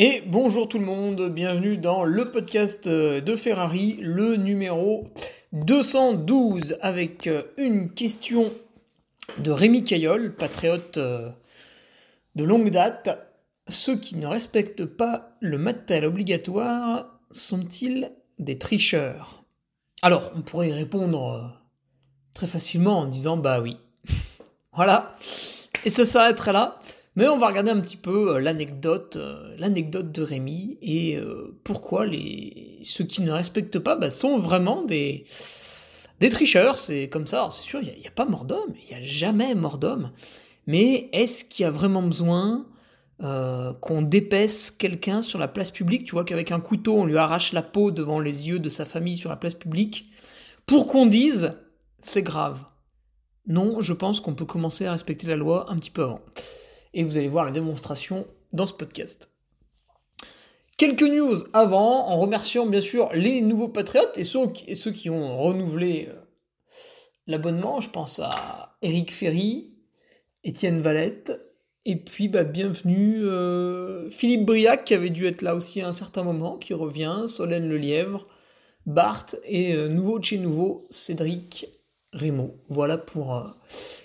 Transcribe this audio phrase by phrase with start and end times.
[0.00, 5.08] Et bonjour tout le monde, bienvenue dans le podcast euh, de Ferrari, le numéro
[5.50, 8.52] 212, avec euh, une question
[9.38, 11.30] de Rémi Caillol, patriote euh,
[12.36, 13.10] de longue date.
[13.66, 19.42] Ceux qui ne respectent pas le matériel obligatoire sont-ils des tricheurs?
[20.02, 21.60] Alors, on pourrait y répondre
[22.34, 23.78] très facilement en disant bah oui.
[24.72, 25.16] voilà.
[25.84, 26.78] Et ça s'arrêterait là.
[27.18, 31.58] Mais on va regarder un petit peu euh, l'anecdote, euh, l'anecdote de Rémi et euh,
[31.64, 35.24] pourquoi les ceux qui ne respectent pas bah, sont vraiment des
[36.20, 36.78] des tricheurs.
[36.78, 37.48] C'est comme ça.
[37.50, 40.12] C'est sûr, il n'y a, pas mort d'homme, il n'y a jamais mort d'homme.
[40.68, 42.66] Mais est-ce qu'il y a vraiment besoin
[43.20, 46.04] qu'on dépaisse quelqu'un sur la place publique?
[46.04, 48.84] Tu vois qu'avec un couteau, on lui arrache la peau devant les yeux de sa
[48.84, 50.08] famille sur la place publique
[50.66, 51.54] pour qu'on dise
[51.98, 52.60] c'est grave.
[53.48, 56.20] Non, je pense qu'on peut commencer à respecter la loi un petit peu avant
[56.94, 59.30] et vous allez voir la démonstration dans ce podcast.
[60.78, 66.06] Quelques news avant, en remerciant bien sûr les nouveaux patriotes et ceux, qui ont renouvelé
[66.08, 66.14] euh,
[67.26, 67.80] l'abonnement.
[67.80, 69.72] Je pense à Eric Ferry,
[70.44, 71.32] Étienne Valette,
[71.84, 75.92] et puis bah, bienvenue euh, Philippe Briac qui avait dû être là aussi à un
[75.92, 78.28] certain moment, qui revient, Solène Lelièvre,
[78.86, 81.66] Bart et euh, nouveau de chez nouveau, Cédric
[82.12, 82.54] Rémo.
[82.68, 83.52] Voilà pour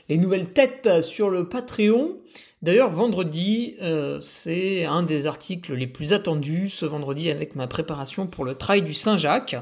[0.10, 2.18] les nouvelles têtes sur le Patreon.
[2.64, 8.26] D'ailleurs, vendredi, euh, c'est un des articles les plus attendus ce vendredi avec ma préparation
[8.26, 9.58] pour le trail du Saint-Jacques.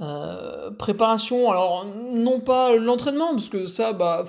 [0.00, 4.24] Euh, préparation, alors non pas l'entraînement, parce que ça, bah,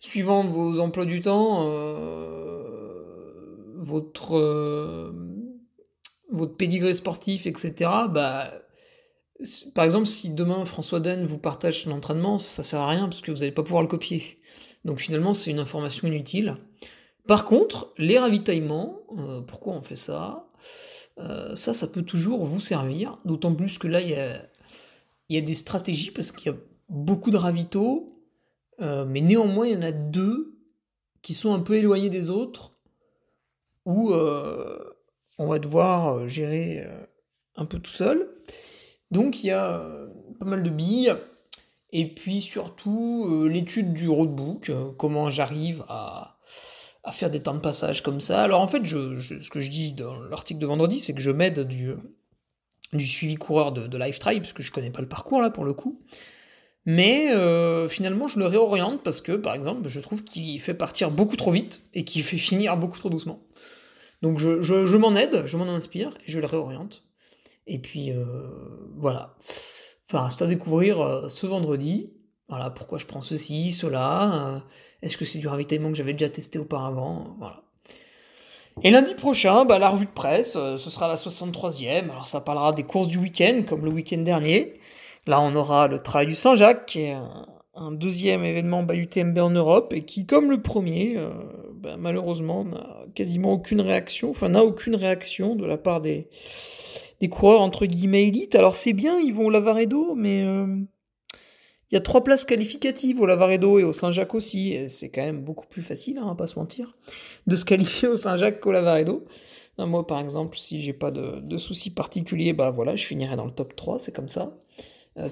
[0.00, 2.64] suivant vos emplois du temps, euh,
[3.76, 5.12] votre,
[6.32, 8.50] votre pédigré sportif, etc., bah,
[9.76, 13.20] par exemple, si demain François Den vous partage son entraînement, ça sert à rien parce
[13.20, 14.40] que vous n'allez pas pouvoir le copier.
[14.84, 16.56] Donc finalement, c'est une information inutile.
[17.26, 20.48] Par contre, les ravitaillements, euh, pourquoi on fait ça?
[21.18, 24.08] Euh, Ça, ça peut toujours vous servir, d'autant plus que là, il
[25.28, 26.58] y a, des stratégies parce qu'il y a
[26.88, 28.20] beaucoup de ravitaux,
[28.80, 30.58] euh, mais néanmoins, il y en a deux
[31.22, 32.72] qui sont un peu éloignés des autres,
[33.84, 36.86] où on va devoir gérer
[37.56, 38.28] un peu tout seul.
[39.10, 39.88] Donc il y a
[40.38, 41.14] pas mal de billes.
[41.92, 46.38] Et puis surtout euh, l'étude du roadbook, euh, comment j'arrive à,
[47.12, 48.42] faire des temps de passage comme ça.
[48.42, 51.66] Alors en fait, ce que je dis dans l'article de vendredi, c'est que je m'aide
[51.66, 51.94] du,
[52.98, 56.00] suivi coureur de, de parce que je connais pas le parcours là pour le coup.
[56.86, 61.10] Mais euh, finalement, je le réoriente parce que, par exemple, je trouve qu'il fait partir
[61.10, 63.42] beaucoup trop vite et qu'il fait finir beaucoup trop doucement.
[64.22, 67.02] Donc je, je m'en aide, je m'en inspire et je le réoriente.
[67.66, 68.12] Et puis
[68.96, 69.36] voilà.
[70.12, 72.10] Enfin, c'est à découvrir euh, ce vendredi.
[72.48, 74.56] Voilà, pourquoi je prends ceci, cela.
[74.56, 74.58] Euh,
[75.02, 77.62] est-ce que c'est du ravitaillement que j'avais déjà testé auparavant Voilà.
[78.82, 82.10] Et lundi prochain, bah, la revue de presse, euh, ce sera la 63e.
[82.10, 84.80] Alors ça parlera des courses du week-end, comme le week-end dernier.
[85.28, 87.16] Là, on aura le Trail du Saint-Jacques, qui est
[87.76, 91.18] un, deuxième événement bah, UTMB en Europe, et qui, comme le premier,
[91.74, 96.28] bah, malheureusement, n'a quasiment aucune réaction, enfin n'a aucune réaction de la part des,
[97.20, 98.54] des coureurs entre guillemets élites.
[98.54, 100.66] Alors c'est bien, ils vont au Lavaredo, mais euh,
[101.90, 104.88] il y a trois places qualificatives au Lavaredo et au Saint-Jacques aussi.
[104.88, 106.96] C'est quand même beaucoup plus facile, hein, pas se mentir,
[107.46, 109.24] de se qualifier au Saint-Jacques qu'au Lavaredo.
[109.78, 113.50] Moi, par exemple, si j'ai pas de, soucis particuliers, bah voilà, je finirai dans le
[113.50, 114.58] top 3, c'est comme ça.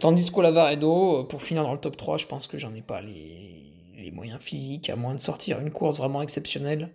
[0.01, 3.03] tandis qu'au Lavaredo, pour finir dans le top 3, je pense que j'en ai pas
[3.03, 6.89] les moyens physiques, à moins de sortir une course vraiment exceptionnelle.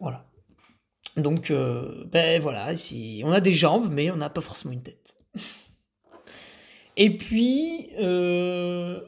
[0.00, 0.24] Voilà.
[1.16, 2.72] Donc, ben voilà,
[3.24, 5.16] on a des jambes, mais on n'a pas forcément une tête.
[6.96, 9.00] Et puis, euh,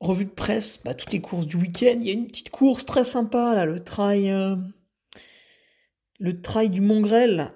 [0.00, 1.94] revue de presse, bah, toutes les courses du week-end.
[1.96, 4.56] Il y a une petite course très sympa, là, le trail, euh,
[6.18, 7.52] le trail du Mongrel,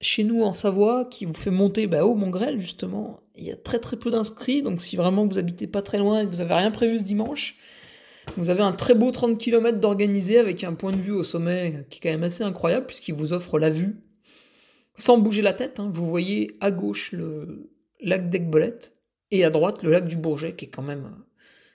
[0.00, 3.20] chez nous en Savoie, qui vous fait monter bah, au Mongrel, justement.
[3.36, 6.20] Il y a très très peu d'inscrits, donc si vraiment vous habitez pas très loin
[6.20, 7.56] et que vous avez rien prévu ce dimanche,
[8.36, 11.86] vous avez un très beau 30 km d'organisé avec un point de vue au sommet
[11.90, 14.00] qui est quand même assez incroyable, puisqu'il vous offre la vue
[14.94, 15.80] sans bouger la tête.
[15.80, 15.90] Hein.
[15.92, 18.96] Vous voyez à gauche le, lac d'Aigbolette,
[19.30, 21.04] et à droite le lac du Bourget, qui est quand même.
[21.04, 21.24] Euh,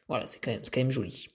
[0.07, 1.27] voilà, c'est quand, même, quand même joli.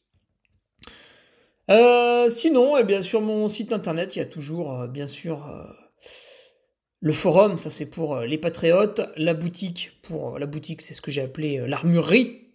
[1.70, 5.46] Euh, sinon, eh bien, sur mon site internet, il y a toujours, euh, bien sûr,
[7.00, 11.10] le forum, ça c'est pour les patriotes, la boutique, pour la boutique, c'est ce que
[11.10, 12.49] j'ai appelé l'armurerie.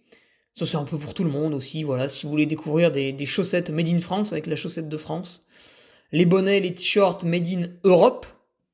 [0.56, 3.12] Ça c'est un peu pour tout le monde aussi, voilà, si vous voulez découvrir des,
[3.12, 5.44] des chaussettes made in France avec la chaussette de France,
[6.12, 8.24] les bonnets, les t-shirts made in Europe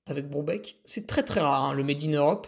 [0.06, 2.46] avec Brobeck, c'est très très rare hein, le made in Europe.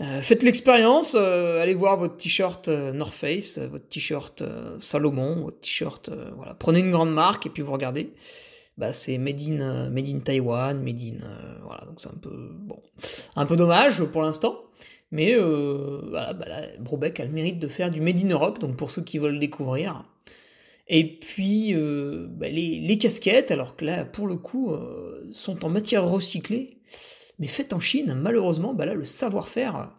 [0.00, 4.42] Euh, faites l'expérience, euh, allez voir votre t-shirt euh, North Face, votre t-shirt
[4.80, 8.14] Salomon, votre t-shirt, voilà, prenez une grande marque et puis vous regardez.
[8.76, 11.24] Bah, c'est made in, made in Taiwan, made in,
[11.64, 12.82] voilà, donc c'est un peu, bon,
[13.36, 14.63] un peu dommage pour l'instant.
[15.14, 16.46] Mais voilà, bah
[16.80, 19.34] Brobeck a le mérite de faire du Made in Europe, donc pour ceux qui veulent
[19.34, 20.04] le découvrir.
[20.88, 24.74] Et puis bah, les, casquettes, alors que là, pour le coup,
[25.30, 26.78] sont en matière recyclée.
[27.38, 29.92] Mais fait en Chine, malheureusement, bah le savoir-faire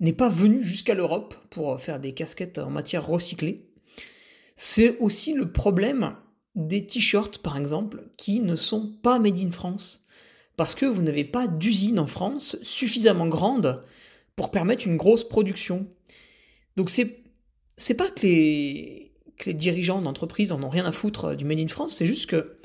[0.00, 3.64] n'est pas venu jusqu'à l'Europe pour faire des casquettes en matière recyclée.
[4.54, 6.14] C'est aussi le problème
[6.54, 10.04] des t-shirts, par exemple, qui ne sont pas made in France.
[10.56, 13.82] Parce que vous n'avez pas d'usine en France suffisamment grande
[14.36, 15.86] pour permettre une grosse production.
[16.76, 17.22] Donc c'est,
[17.76, 21.60] c'est pas que les, que les dirigeants d'entreprise en ont rien à foutre du made
[21.60, 22.56] in France, c'est juste que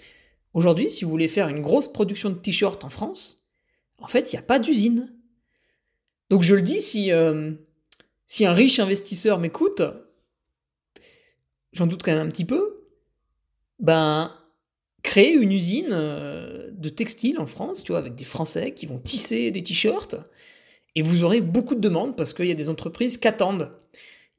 [0.54, 3.48] aujourd'hui, si vous voulez faire une grosse production de t-shirts en France,
[4.00, 5.14] en fait, il n'y a pas d'usine.
[6.30, 7.54] Donc je le dis, si, euh,
[8.26, 9.82] si un riche investisseur m'écoute,
[11.74, 12.88] j'en doute quand même un petit peu,
[13.80, 14.34] ben,
[15.04, 19.00] créer une usine euh, de textile en France, tu vois, avec des Français qui vont
[19.00, 20.16] tisser des t-shirts,
[20.98, 23.72] et vous aurez beaucoup de demandes parce qu'il y a des entreprises qui attendent.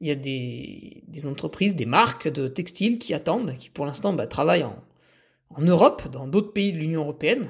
[0.01, 4.27] Il y a des, entreprises, des marques de textiles qui attendent, qui pour l'instant bah,
[4.27, 7.49] travaillent en, Europe, dans d'autres pays de l'Union européenne,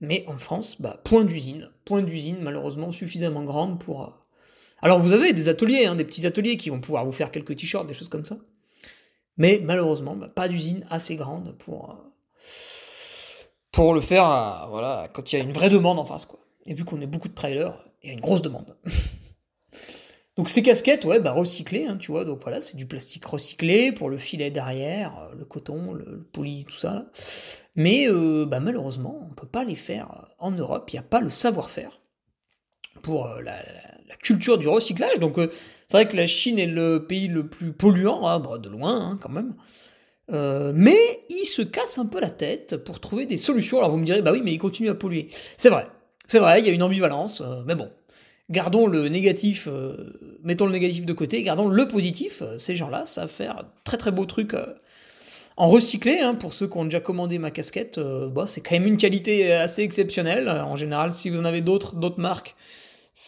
[0.00, 1.70] mais en France, bah, point d'usine.
[1.84, 4.02] Point d'usine, malheureusement, suffisamment grande pour.
[4.02, 4.10] Euh,
[4.82, 7.54] alors vous avez des ateliers, hein, des petits ateliers qui vont pouvoir vous faire quelques
[7.54, 8.38] t-shirts, des choses comme ça.
[9.36, 15.32] Mais malheureusement, bah, pas d'usine assez grande pour, euh, pour le faire euh, voilà, quand
[15.32, 16.26] il y a une vraie demande en face.
[16.66, 18.76] Et vu qu'on est beaucoup de trailers, il y a une grosse demande.
[20.36, 23.92] Donc ces casquettes, ouais, bah recyclées, hein, tu vois, donc voilà, c'est du plastique recyclé
[23.92, 27.06] pour le filet derrière, le coton, le, le poli, tout ça.
[27.76, 31.02] Mais euh, bah, malheureusement, on ne peut pas les faire en Europe, il n'y a
[31.02, 32.00] pas le savoir-faire
[33.02, 33.56] pour euh, la,
[34.22, 35.18] culture du recyclage.
[35.18, 35.50] Donc euh,
[35.86, 39.10] c'est vrai que la Chine est le pays le plus polluant, hein, bah, de loin
[39.10, 39.54] hein, quand même.
[40.74, 40.96] mais
[41.28, 43.78] il se casse un peu la tête pour trouver des solutions.
[43.78, 45.28] Alors vous me direz, bah oui, mais il continue à polluer.
[45.58, 45.86] C'est vrai,
[46.26, 47.90] c'est vrai, il y a une ambivalence, mais bon.
[48.50, 49.68] Gardons le négatif,
[50.42, 52.42] mettons le négatif de côté, gardons le positif.
[52.58, 54.54] Ces gens-là savent faire très très beaux trucs
[55.56, 58.74] en recyclé, hein, pour ceux qui ont déjà commandé ma casquette, euh, bah, c'est quand
[58.74, 60.48] même une qualité assez exceptionnelle.
[60.48, 62.56] En général, si vous en avez d'autres, d'autres marques,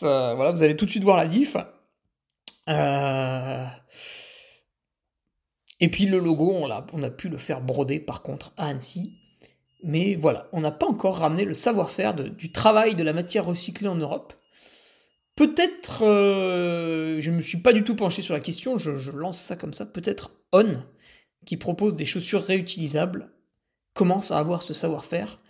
[0.01, 0.07] vous
[0.63, 1.57] allez tout de suite voir la diff.
[2.69, 3.65] Euh,
[5.79, 8.67] et puis le logo, on a, on a pu le faire broder par contre à
[8.67, 9.13] Annecy.
[9.83, 13.89] Mais voilà, on n'a pas encore ramené le savoir-faire du travail de la matière recyclée
[13.89, 14.33] en Europe.
[15.37, 19.39] Peut-être, euh, je ne me suis pas du tout penché sur la question, je, lance
[19.39, 20.83] ça comme ça, peut-être On,
[21.45, 23.31] qui propose des chaussures réutilisables
[23.93, 25.41] commence à avoir ce savoir-faire.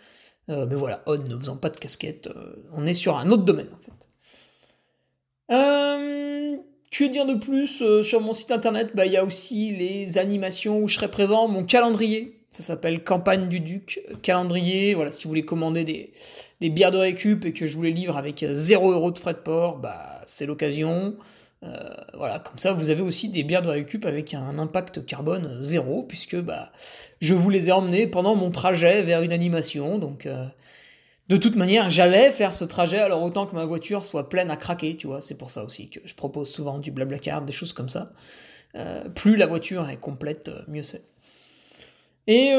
[0.51, 3.45] Euh, mais voilà, On ne faisant pas de casquette, euh, on est sur un autre
[3.45, 3.93] domaine en fait.
[6.91, 10.81] Que dire de plus Sur mon site internet, bah, il y a aussi les animations
[10.81, 12.36] où je serai présent, mon calendrier.
[12.57, 14.95] Ça s'appelle Campagne du Duc, calendrier.
[14.95, 18.17] Voilà, si vous voulez commander des, bières de récup et que je vous les livre
[18.17, 21.19] avec 0€ de frais de port, bah, c'est l'occasion.
[21.65, 25.59] Euh, voilà, comme ça, vous avez aussi des bières de récup avec un impact carbone
[25.61, 26.73] zéro, puisque bah,
[27.21, 29.99] je vous les ai emmenées pendant mon trajet vers une animation.
[29.99, 30.47] Donc, euh,
[31.29, 34.57] de toute manière, j'allais faire ce trajet, alors autant que ma voiture soit pleine à
[34.57, 35.21] craquer, tu vois.
[35.21, 38.13] C'est pour ça aussi que je propose souvent du blabla car, des choses comme ça.
[38.77, 41.05] Euh, plus la voiture est complète, mieux c'est.
[42.27, 42.53] Et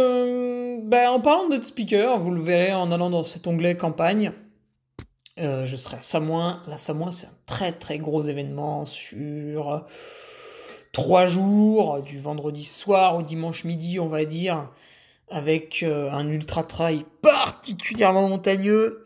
[0.84, 4.32] bah, en parlant de speaker, vous le verrez en allant dans cet onglet campagne,
[5.38, 6.64] je serai à Samoin.
[6.68, 9.86] La Samoin, c'est un très très gros événement sur
[10.94, 14.72] trois jours, du vendredi soir au dimanche midi, on va dire,
[15.30, 19.06] avec un ultra trail particulièrement montagneux.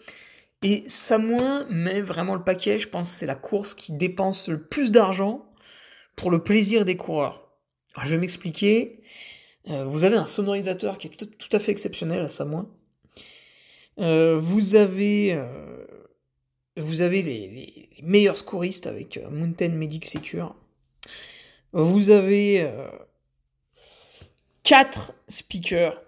[0.64, 4.92] Et Samoin met vraiment le paquet, je pense c'est la course qui dépense le plus
[4.92, 5.44] d'argent
[6.16, 7.50] pour le plaisir des coureurs.
[8.04, 9.02] je vais m'expliquer.
[9.70, 12.70] Euh, vous avez un sonorisateur qui est tout, à fait exceptionnel à Samoin.
[14.00, 15.86] Euh, vous avez, euh,
[16.78, 20.56] vous avez les, meilleurs scoristes avec Mountain Medic Secure.
[21.74, 22.70] Vous avez
[24.64, 26.02] quatre speakers.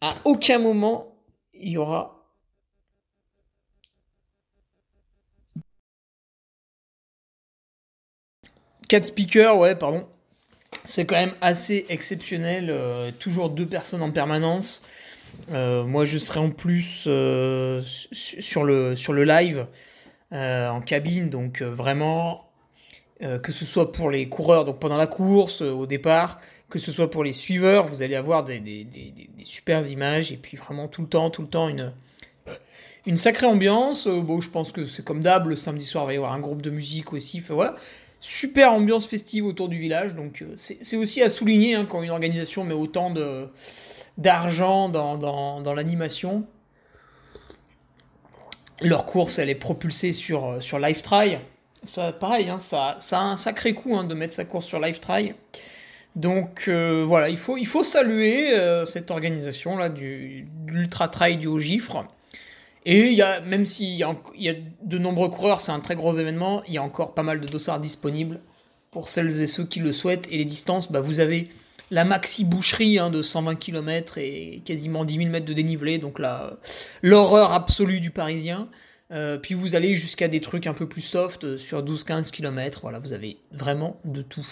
[0.00, 1.16] À aucun moment
[1.58, 2.16] il y aura
[8.88, 10.06] 4 speakers, ouais, pardon.
[10.84, 12.68] C'est quand même assez exceptionnel.
[12.70, 14.82] Euh, toujours deux personnes en permanence.
[15.52, 19.66] Euh, moi, je serai en plus euh, sur, le, sur le live
[20.32, 21.30] en cabine.
[21.30, 22.50] Donc, vraiment,
[23.20, 27.10] que ce soit pour les coureurs, donc pendant la course, au départ, que ce soit
[27.10, 30.32] pour les suiveurs, vous allez avoir des, des, des, super images.
[30.32, 31.92] Et puis, vraiment, tout le temps, tout le temps, une,
[33.06, 34.06] une sacrée ambiance.
[34.08, 35.46] bon, je pense que c'est comme d'hab.
[35.46, 37.40] Le samedi soir, il va y avoir un groupe de musique aussi.
[37.40, 37.76] Fait, voilà
[38.20, 40.14] super ambiance festive autour du village.
[40.14, 43.12] Donc euh, c'est aussi à souligner hein, quand une organisation met autant
[44.18, 46.44] d'argent dans, l'animation.
[48.82, 51.38] Leur course, elle est propulsée sur, euh, sur Try.
[51.82, 54.80] Ça, pareil, hein, ça, ça a un sacré coup hein, de mettre sa course sur
[55.00, 55.34] Try.
[56.14, 62.06] Donc euh, voilà, il faut, saluer cette organisation là du, l'Ultra Trail du Haut-Gifre.
[62.86, 64.04] Et il y a, même s'il y,
[64.38, 67.24] y, a de nombreux coureurs, c'est un très gros événement, il y a encore pas
[67.24, 68.40] mal de dossards disponibles
[68.92, 70.28] pour celles et ceux qui le souhaitent.
[70.30, 71.48] Et les distances, bah, vous avez
[71.90, 76.20] la maxi boucherie hein, de 120 km et quasiment 10 000 mètres de dénivelé, donc
[77.02, 78.68] l'horreur absolue du parisien.
[79.12, 82.80] Euh, puis vous allez jusqu'à des trucs un peu plus soft euh, sur 12-15 km.
[82.82, 84.46] Voilà, vous avez vraiment de tout.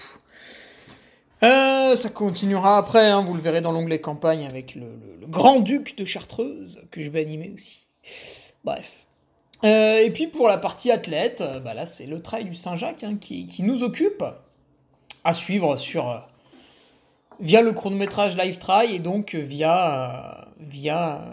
[1.42, 4.86] Euh, ça continuera après, hein, vous le verrez dans l'onglet campagne avec le,
[5.26, 7.83] Grand Duc de Chartreuse que je vais animer aussi.
[8.64, 9.04] Bref.
[9.64, 13.02] Euh, et puis pour la partie athlète, euh, bah là c'est le trail du Saint-Jacques
[13.02, 14.22] hein, qui, nous occupe
[15.22, 16.18] à suivre sur euh,
[17.40, 21.24] via le chronométrage live try et donc via via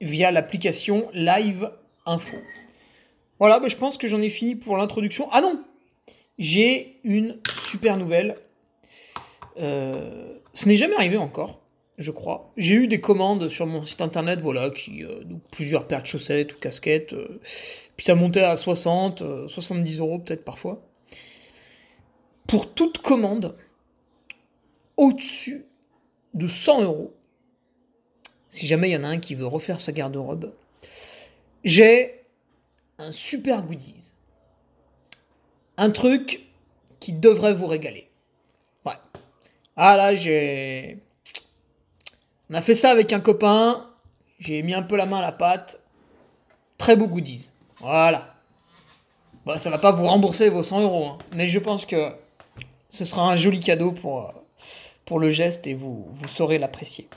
[0.00, 1.70] via l'application Live
[2.06, 2.36] Info.
[3.38, 5.28] Voilà, bah, je pense que j'en ai fini pour l'introduction.
[5.32, 5.62] Ah non,
[6.38, 8.36] j'ai une super nouvelle.
[9.56, 11.60] ce n'est jamais arrivé encore
[11.98, 12.52] je crois.
[12.56, 16.54] J'ai eu des commandes sur mon site internet, voilà, qui, euh, plusieurs paires de chaussettes
[16.54, 17.12] ou casquettes.
[17.14, 17.40] Euh,
[17.96, 20.82] puis ça montait à 60, 70 euh, euros peut-être parfois.
[22.46, 23.56] Pour toute commande
[24.96, 25.64] au-dessus
[26.34, 27.14] de 100 euros,
[28.48, 30.52] si jamais il y en a un qui veut refaire sa garde-robe,
[31.64, 32.24] j'ai
[32.98, 34.12] un super goodies.
[35.78, 36.46] Un truc
[37.00, 38.08] qui devrait vous régaler.
[38.84, 38.94] Ouais.
[39.76, 41.02] Ah là, j'ai
[42.50, 43.90] on a fait ça avec un copain.
[44.38, 45.80] J'ai mis un peu la main à la pâte.
[46.78, 47.50] Très beau goodies.
[47.80, 48.34] Voilà.
[49.44, 51.18] Bon, ça va pas vous rembourser vos 100 euros, hein.
[51.34, 52.10] mais je pense que
[52.88, 54.32] ce sera un joli cadeau pour, euh,
[55.04, 57.08] pour le geste et vous, vous saurez l'apprécier.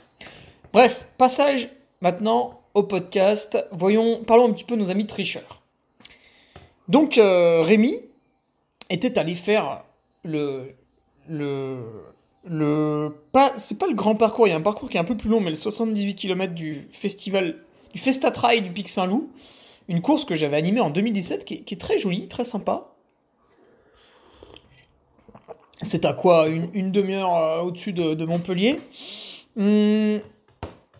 [0.72, 1.68] Bref, passage
[2.00, 3.58] maintenant au podcast.
[3.72, 5.62] Voyons, parlons un petit peu de nos amis tricheurs.
[6.88, 7.98] Donc euh, Rémi
[8.88, 9.84] était allé faire
[10.24, 10.76] le,
[11.28, 11.82] le,
[12.44, 15.04] le pas c'est pas le grand parcours, il y a un parcours qui est un
[15.04, 17.56] peu plus long, mais le 78 km du festival
[17.92, 19.30] du Festa Trail du Pic Saint-Loup,
[19.88, 22.94] une course que j'avais animée en 2017 qui est, très jolie, très sympa.
[25.82, 28.76] C'est à quoi une, demi-heure euh, au-dessus de, Montpellier.
[29.56, 30.20] Hum,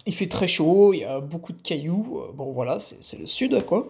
[0.07, 2.21] il fait très chaud, il y a beaucoup de cailloux.
[2.21, 3.89] Euh, bon voilà, c'est le sud quoi.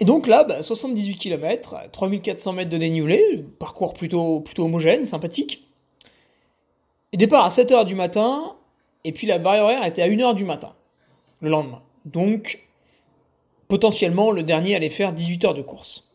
[0.00, 5.71] Et donc là, 78 km, 3400 mètres de dénivelé, parcours plutôt, plutôt homogène, sympathique.
[7.12, 8.56] Et départ à 7h du matin,
[9.04, 10.74] et puis la barrière horaire était à 1h du matin,
[11.40, 11.82] le lendemain.
[12.04, 12.66] Donc,
[13.68, 16.10] potentiellement, le dernier allait faire 18 heures de course.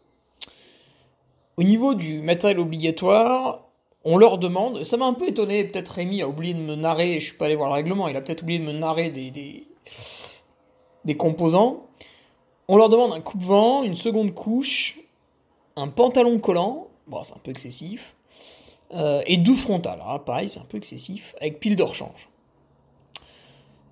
[1.58, 3.68] Au niveau du matériel obligatoire,
[4.06, 7.20] on leur demande, ça m'a un peu étonné, peut-être Rémi a oublié de me narrer,
[7.20, 9.32] je suis pas allé voir le règlement, il a peut-être oublié de me narrer des,
[11.04, 11.88] des, composants.
[12.68, 15.00] On leur demande un coupe-vent, une seconde couche,
[15.76, 18.16] un pantalon collant, bon c'est un peu excessif,
[18.94, 20.00] euh, et doux frontal.
[20.02, 22.30] Alors, pareil, c'est un peu excessif, avec pile de rechange.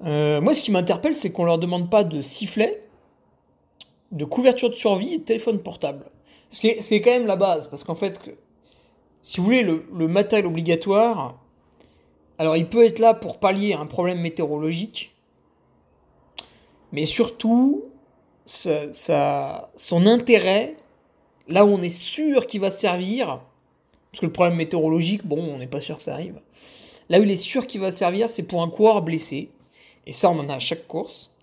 [0.06, 2.84] Euh, moi, ce qui m'interpelle, c'est qu'on leur demande pas de sifflet,
[4.12, 6.06] de couverture de survie et de téléphone portable.
[6.50, 8.20] Ce qui, est, quand même la base, parce qu'en fait,
[9.22, 11.36] si vous voulez, le, le, matériel obligatoire,
[12.38, 15.16] alors il peut être là pour pallier un problème météorologique,
[16.92, 17.84] mais surtout,
[18.46, 20.78] ça, son intérêt,
[21.48, 23.42] là où on est sûr qu'il va servir,
[24.16, 26.40] parce que le problème météorologique, bon, on n'est pas sûr que ça arrive.
[27.10, 29.50] Là où il est sûr qu'il va servir, c'est pour un coureur blessé.
[30.08, 31.36] Et ça, on en a à chaque course.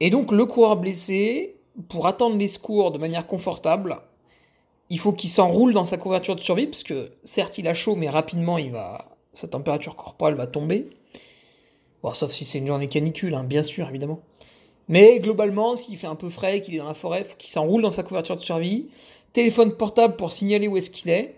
[0.00, 1.54] Et donc, le coureur blessé,
[1.88, 4.00] pour attendre les secours de manière confortable,
[4.90, 7.94] il faut qu'il s'enroule dans sa couverture de survie, parce que certes, il a chaud,
[7.94, 8.58] mais rapidement,
[9.32, 10.90] sa température corporelle va tomber.
[12.02, 14.18] Bon, sauf si c'est une journée canicule, hein, bien sûr, évidemment.
[14.88, 17.50] Mais globalement, s'il fait un peu frais, qu'il est dans la forêt, il faut qu'il
[17.50, 18.86] s'enroule dans sa couverture de survie.
[19.32, 21.36] Téléphone portable pour signaler où est-ce qu'il est.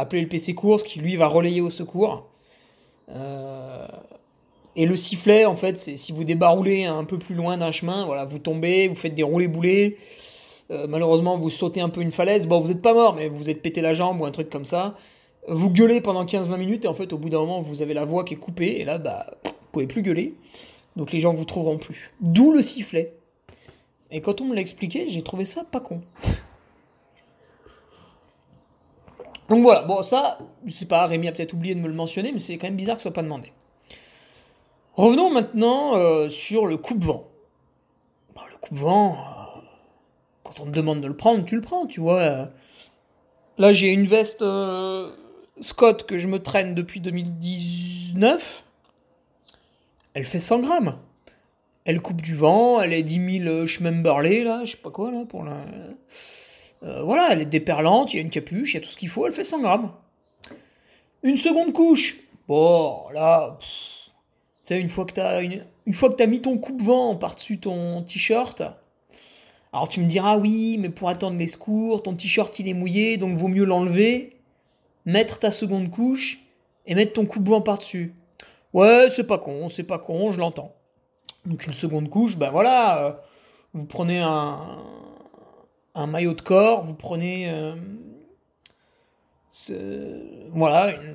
[0.00, 2.26] Appeler le PC course qui lui va relayer au secours.
[3.10, 3.86] Euh,
[4.76, 8.06] et le sifflet, en fait, c'est si vous débaroulez un peu plus loin d'un chemin,
[8.06, 9.98] voilà, vous tombez, vous faites des roulés boulés.
[10.70, 12.46] Euh, malheureusement, vous sautez un peu une falaise.
[12.46, 14.64] Bon, vous n'êtes pas mort, mais vous êtes pété la jambe ou un truc comme
[14.64, 14.96] ça.
[15.48, 18.04] Vous gueulez pendant 15-20 minutes et en fait, au bout d'un moment, vous avez la
[18.04, 20.34] voix qui est coupée et là, bah, vous pouvez plus gueuler.
[20.96, 22.12] Donc les gens vous trouveront plus.
[22.20, 23.14] D'où le sifflet.
[24.10, 26.00] Et quand on me l'a expliqué, j'ai trouvé ça pas con.
[29.50, 32.30] Donc voilà, bon ça, je sais pas, Rémi a peut-être oublié de me le mentionner,
[32.30, 33.52] mais c'est quand même bizarre que ce soit pas demandé.
[34.94, 37.26] Revenons maintenant euh, sur le coupe-vent.
[38.36, 39.60] le coupe-vent, euh,
[40.44, 42.20] quand on te demande de le prendre, tu le prends, tu vois.
[42.20, 42.46] Euh.
[43.58, 44.44] là, j'ai une veste
[45.60, 48.62] Scott que je me traîne depuis 2019.
[50.14, 50.96] Elle fait 100 grammes.
[51.84, 55.24] Elle coupe du vent, elle est 10 000 Schmemberley, là, je sais pas quoi, là,
[55.28, 55.56] pour la...
[56.82, 59.08] voilà, elle est déperlante, il y a une capuche, il y a tout ce qu'il
[59.08, 59.92] faut, elle fait 100 grammes.
[61.22, 62.16] Une seconde couche.
[62.48, 63.58] Bon, là
[64.78, 68.62] une fois que t'as une, une fois que t'as mis ton coupe-vent par-dessus ton t-shirt,
[69.72, 73.16] alors tu me diras oui, mais pour attendre les secours, ton t-shirt il est mouillé,
[73.16, 74.36] donc vaut mieux l'enlever,
[75.04, 76.40] mettre ta seconde couche
[76.86, 78.14] et mettre ton coupe-vent par-dessus.
[78.72, 80.74] Ouais, c'est pas con, c'est pas con, je l'entends.
[81.46, 83.12] Donc une seconde couche, ben voilà, euh,
[83.72, 84.78] vous prenez un,
[85.94, 87.74] un maillot de corps, vous prenez euh,
[90.52, 91.14] voilà une,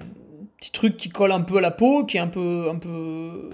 [0.58, 3.52] petit truc qui colle un peu à la peau, qui est un peu, un peu,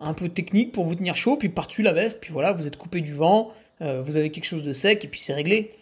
[0.00, 3.00] un technique pour vous tenir chaud, puis par-dessus la veste, puis voilà, vous êtes coupé
[3.00, 5.74] du vent, euh, vous avez quelque chose de sec, et puis c'est réglé.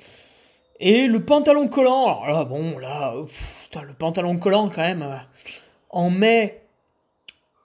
[0.80, 3.14] Et le pantalon collant, alors là, bon, là,
[3.82, 5.16] le pantalon collant quand même, euh,
[5.90, 6.62] en mai,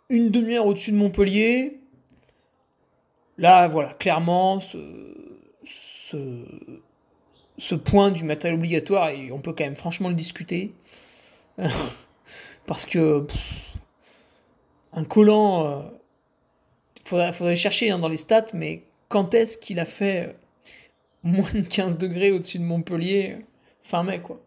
[0.09, 1.79] une demi-heure au-dessus de Montpellier,
[3.37, 4.77] là, voilà, clairement, ce,
[7.57, 10.73] ce point du matériel obligatoire, on peut quand même franchement le discuter.
[12.65, 13.25] Parce que
[14.93, 20.27] un collant, euh, faudrait, chercher hein, dans les stats, mais quand est-ce qu'il a fait
[20.27, 20.33] euh,
[21.23, 23.37] moins de 15 degrés au-dessus de Montpellier
[23.81, 24.41] fin mai, quoi?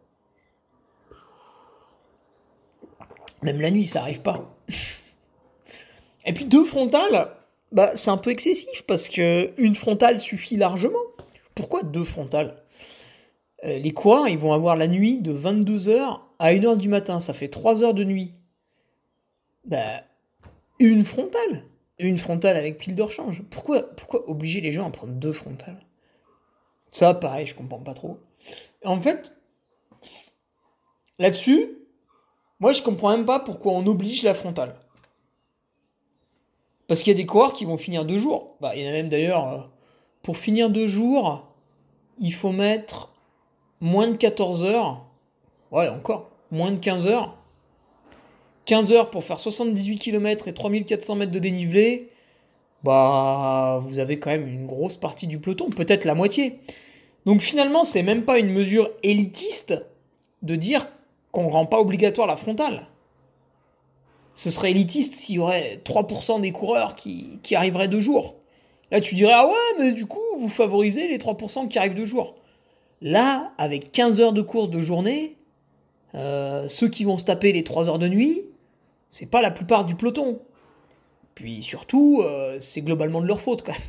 [3.43, 4.55] Même la nuit, ça arrive pas.
[6.27, 7.31] Et puis deux frontales,
[7.73, 10.99] bah, c'est un peu excessif parce que une frontale suffit largement.
[11.55, 12.57] Pourquoi deux frontales?
[12.57, 13.00] euh,
[13.63, 17.49] Les coureurs, ils vont avoir la nuit de 22h à 1h du matin, ça fait
[17.49, 18.33] 3 heures de nuit.
[19.65, 20.03] Bah,
[20.79, 21.65] une frontale.
[21.99, 23.43] Une frontale avec pile de rechange.
[23.51, 25.85] Pourquoi, pourquoi obliger les gens à prendre deux frontales?
[26.91, 28.19] Ça, pareil, je comprends pas trop.
[28.85, 29.37] En fait,
[31.19, 31.79] là-dessus,
[32.59, 34.75] moi, je comprends même pas pourquoi on oblige la frontale.
[36.89, 38.57] Parce qu'il y a des coureurs qui vont finir deux jours.
[38.61, 39.61] Bah, il y en a même d'ailleurs, euh,
[40.23, 41.55] pour finir deux jours,
[42.19, 43.13] il faut mettre
[43.81, 45.05] moins de 14 heures.
[45.73, 47.37] Ouais, encore moins de 15 heures.
[48.67, 52.11] 15 heures pour faire 78 km et 3400 mètres de dénivelé,
[52.85, 56.59] bah vous avez quand même une grosse partie du peloton, peut-être la moitié.
[57.27, 59.75] Donc finalement, c'est même pas une mesure élitiste
[60.43, 60.87] de dire
[61.33, 62.87] qu'on ne rend pas obligatoire la frontale.
[64.35, 68.37] Ce serait élitiste s'il y aurait 3% des coureurs qui, qui arriveraient deux jours.
[68.91, 72.07] Là, tu dirais, ah ouais, mais du coup, vous favorisez les 3% qui arrivent deux
[72.07, 72.37] jours.
[73.03, 75.37] Là, avec 15 heures de course de journée,
[76.15, 78.43] euh, ceux qui vont se taper les 3 heures de nuit,
[79.09, 80.41] c'est pas la plupart du peloton.
[81.35, 83.81] Puis surtout, euh, c'est globalement de leur faute quand même.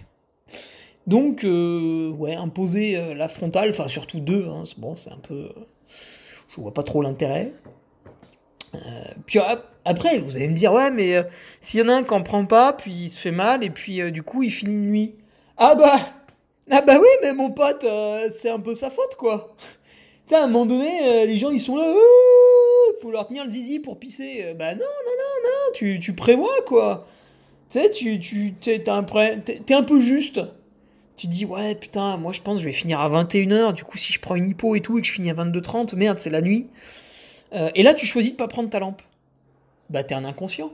[1.08, 5.50] Donc, euh, ouais, imposer la frontale, enfin surtout deux, hein, bon, c'est un peu.
[6.48, 7.52] Je vois pas trop l'intérêt.
[9.26, 9.40] puis
[9.84, 11.28] après, vous allez me dire, ouais, mais
[11.60, 13.70] s'il y en a un qui en prend pas, puis il se fait mal, et
[13.70, 15.16] puis du coup, il finit une nuit.
[15.58, 16.00] Ah bah
[16.70, 17.86] Ah bah oui, mais mon pote,
[18.34, 19.56] c'est un peu sa faute, quoi
[20.36, 23.50] à un moment donné, euh, les gens, ils sont là, oh, faut leur tenir le
[23.50, 24.44] zizi pour pisser.
[24.44, 27.08] Euh, bah non, non, non, non, tu, tu prévois, quoi.
[27.70, 30.42] Tu sais, tu, tu, t'es, un, t'es un peu juste.
[31.18, 33.84] Tu te dis, ouais, putain, moi je pense que je vais finir à 21h, du
[33.84, 36.20] coup, si je prends une hypo et tout, et que je finis à 22h30, merde,
[36.20, 36.68] c'est la nuit.
[37.54, 39.02] Euh, et là, tu choisis de pas prendre ta lampe.
[39.90, 40.72] Bah, t'es un inconscient.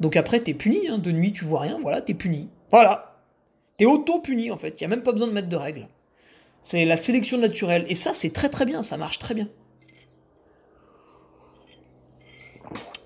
[0.00, 2.48] Donc après, t'es puni, hein, de nuit, tu vois rien, voilà, t'es puni.
[2.70, 3.15] Voilà.
[3.76, 5.88] T'es auto-puni en fait, il n'y a même pas besoin de mettre de règles.
[6.62, 7.84] C'est la sélection naturelle.
[7.88, 9.48] Et ça, c'est très très bien, ça marche très bien.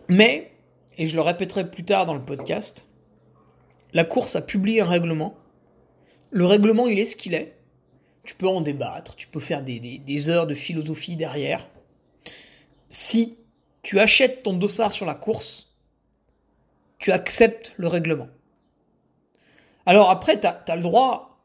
[0.09, 0.53] Mais,
[0.97, 2.89] et je le répéterai plus tard dans le podcast,
[3.93, 5.37] la course a publié un règlement.
[6.31, 7.57] Le règlement, il est ce qu'il est.
[8.25, 11.69] Tu peux en débattre, tu peux faire des, des heures de philosophie derrière.
[12.89, 13.39] Si
[13.83, 15.75] tu achètes ton dossard sur la course,
[16.99, 18.29] tu acceptes le règlement.
[19.91, 21.41] Alors après, tu as, le droit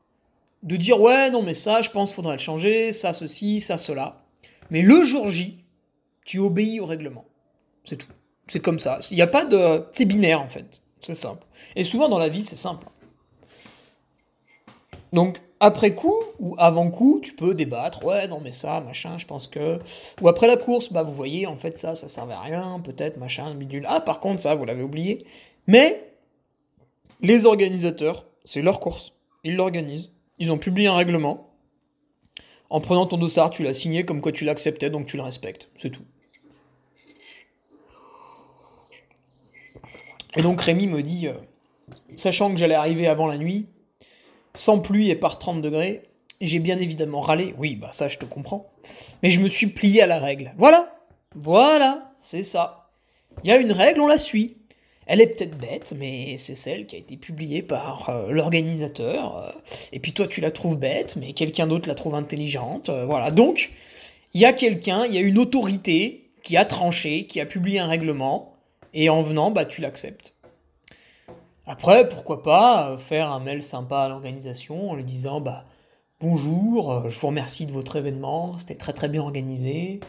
[0.61, 4.21] de dire ouais, non, mais ça, je pense faudrait le changer, ça, ceci, ça, cela.
[4.69, 5.63] Mais le jour J,
[6.25, 7.25] tu obéis au règlement.
[7.85, 8.11] C'est tout.
[8.47, 8.99] C'est comme ça.
[9.09, 9.87] Il n'y a pas de.
[9.91, 10.79] C'est binaire en fait.
[11.01, 11.43] C'est simple.
[11.75, 12.85] Et souvent dans la vie, c'est simple.
[15.11, 18.05] Donc, après coup ou avant coup, tu peux débattre.
[18.05, 19.79] Ouais, non, mais ça, machin, je pense que.
[20.21, 23.17] Ou après la course, bah, vous voyez, en fait, ça, ça servait à rien, peut-être,
[23.17, 23.87] machin, bidule.
[23.89, 25.25] Ah, par contre, ça, vous l'avez oublié.
[25.65, 26.11] Mais,
[27.21, 29.11] les organisateurs, c'est leur course.
[29.43, 30.11] Ils l'organisent.
[30.39, 31.51] Ils ont publié un règlement.
[32.69, 35.69] En prenant ton dossard, tu l'as signé comme quoi tu l'acceptais, donc tu le respectes.
[35.77, 36.03] C'est tout.
[40.35, 41.33] Et donc Rémi me dit, euh,
[42.15, 43.67] sachant que j'allais arriver avant la nuit,
[44.53, 46.03] sans pluie et par 30 degrés,
[46.41, 48.69] j'ai bien évidemment râlé, oui, bah ça je te comprends,
[49.23, 50.53] mais je me suis plié à la règle.
[50.57, 50.97] Voilà,
[51.33, 52.89] voilà, c'est ça.
[53.43, 54.57] Il y a une règle, on la suit.
[55.07, 59.37] Elle est peut-être bête, mais c'est celle qui a été publiée par euh, l'organisateur.
[59.37, 59.51] Euh,
[59.91, 62.89] et puis toi, tu la trouves bête, mais quelqu'un d'autre la trouve intelligente.
[62.89, 63.31] voilà.
[63.31, 63.71] Donc,
[64.33, 67.79] il y a quelqu'un, il y a une autorité qui a tranché, qui a publié
[67.79, 68.53] un règlement.
[68.93, 70.35] Et en venant, bah, tu l'acceptes.
[71.67, 75.65] Après, pourquoi pas euh, faire un mail sympa à l'organisation en lui disant bah,
[76.21, 79.99] Bonjour, euh, je vous remercie de votre événement, c'était très très bien organisé.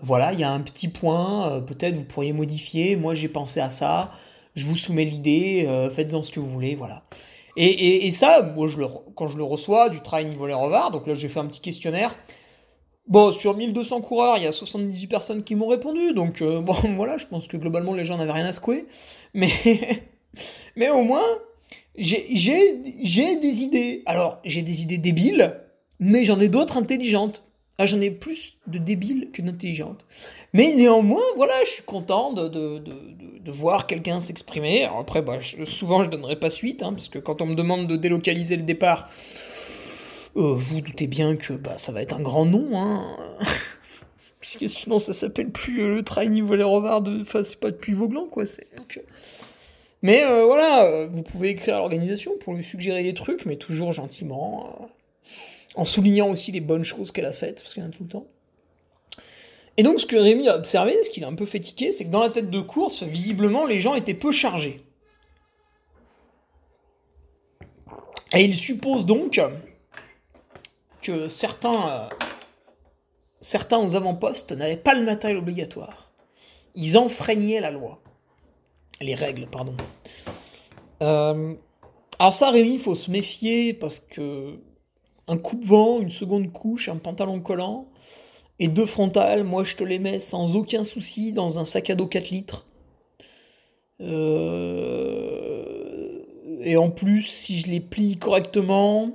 [0.00, 2.96] Voilà, il y a un petit point, euh, peut-être vous pourriez modifier.
[2.96, 4.12] Moi j'ai pensé à ça,
[4.54, 7.04] je vous soumets l'idée, faites-en ce que vous voulez, voilà.
[7.56, 11.14] Et, ça, moi, je le, quand je le reçois du train niveau Revard, donc là
[11.14, 12.14] j'ai fait un petit questionnaire,
[13.08, 16.74] Bon, sur 1200 coureurs, il y a 78 personnes qui m'ont répondu, donc euh, bon,
[16.94, 18.86] voilà, je pense que globalement les gens n'avaient rien à secouer.
[19.32, 19.50] Mais,
[20.76, 21.24] mais au moins,
[21.96, 24.02] j'ai des idées.
[24.04, 25.58] Alors, j'ai des idées débiles,
[25.98, 27.44] mais j'en ai d'autres intelligentes.
[27.80, 30.04] Ah, j'en ai plus de débiles que d'intelligentes.
[30.52, 32.82] Mais néanmoins, voilà, je suis content de,
[33.46, 34.84] voir quelqu'un s'exprimer.
[34.84, 37.94] Après, bah, souvent, je donnerai pas suite, hein, parce que quand on me demande de
[37.94, 39.08] délocaliser le départ,
[40.36, 43.16] euh, vous doutez bien que bah, ça va être un grand nom, hein.
[44.40, 46.32] Puisque sinon ça s'appelle plus euh, le Train.
[47.20, 48.44] Enfin, c'est pas depuis Vauglan, quoi.
[48.46, 48.66] C'est.
[48.74, 49.00] Euh.
[50.02, 54.88] Mais voilà, vous pouvez écrire à l'organisation pour lui suggérer des trucs, mais toujours gentiment,
[55.74, 58.08] en soulignant aussi les bonnes choses qu'elle a faites, parce qu'elle en a tout le
[58.08, 58.26] temps.
[59.76, 62.04] Et donc, ce que Rémi a observé, ce qu'il a un peu fait tiquer, c'est
[62.04, 64.84] que dans la tête de course, visiblement, les gens étaient peu chargés.
[68.34, 69.40] Et il suppose donc
[71.00, 72.08] que certains, euh,
[73.40, 76.10] certains aux avant-postes n'avaient pas le matériel obligatoire.
[76.74, 78.02] Ils enfreignaient la loi.
[79.00, 79.76] Les règles, pardon.
[81.02, 81.54] Euh,
[82.18, 84.58] alors ça, Rémi, il faut se méfier parce que
[85.28, 87.86] un coupe-vent, une seconde couche, un pantalon collant
[88.58, 91.94] et deux frontales, moi je te les mets sans aucun souci dans un sac à
[91.94, 92.66] dos 4 litres.
[94.00, 94.88] Euh,
[96.60, 99.12] et en plus, si je les plie correctement,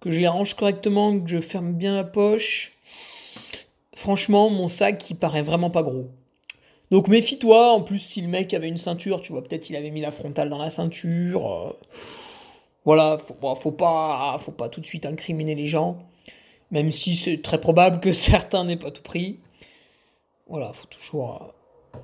[0.00, 2.72] que je les range correctement, que je ferme bien la poche.
[3.94, 6.08] Franchement, mon sac, il paraît vraiment pas gros.
[6.90, 9.90] Donc méfie-toi, en plus si le mec avait une ceinture, tu vois, peut-être il avait
[9.90, 11.50] mis la frontale dans la ceinture.
[11.50, 11.70] Euh,
[12.84, 15.98] voilà, faut, faut, pas, faut pas tout de suite incriminer les gens,
[16.70, 19.40] même si c'est très probable que certains n'aient pas tout pris.
[20.48, 21.52] Voilà, faut toujours
[21.96, 21.98] euh,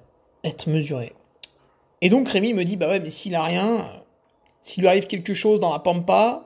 [0.44, 1.12] être mesuré.
[2.00, 4.02] Et donc Rémi me dit, bah ouais, mais s'il a rien,
[4.60, 6.44] s'il lui arrive quelque chose dans la pampa,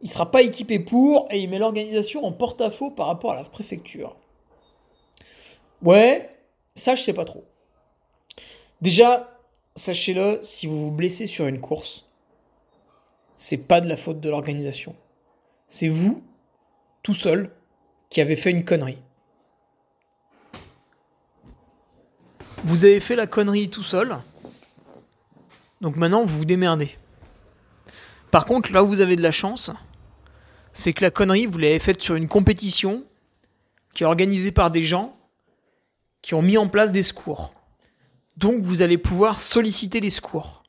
[0.00, 3.44] il sera pas équipé pour et il met l'organisation en porte-à-faux par rapport à la
[3.44, 4.16] préfecture.
[5.82, 6.30] Ouais,
[6.76, 7.44] ça je sais pas trop.
[8.80, 9.28] Déjà,
[9.76, 12.07] sachez-le, si vous vous blessez sur une course,
[13.38, 14.94] c'est pas de la faute de l'organisation.
[15.68, 16.22] C'est vous,
[17.02, 17.50] tout seul,
[18.10, 18.98] qui avez fait une connerie.
[22.64, 24.18] Vous avez fait la connerie tout seul,
[25.80, 26.98] donc maintenant vous vous démerdez.
[28.30, 29.70] Par contre, là où vous avez de la chance,
[30.72, 33.04] c'est que la connerie, vous l'avez faite sur une compétition
[33.94, 35.16] qui est organisée par des gens
[36.20, 37.54] qui ont mis en place des secours.
[38.36, 40.64] Donc vous allez pouvoir solliciter les secours.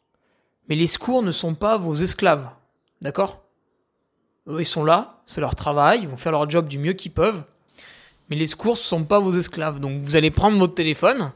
[0.67, 2.49] Mais les secours ne sont pas vos esclaves.
[3.01, 3.41] D'accord?
[4.47, 7.43] Ils sont là, c'est leur travail, ils vont faire leur job du mieux qu'ils peuvent.
[8.29, 9.79] Mais les secours ne sont pas vos esclaves.
[9.79, 11.31] Donc vous allez prendre votre téléphone,